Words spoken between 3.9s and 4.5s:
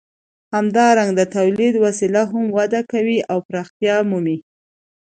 مومي.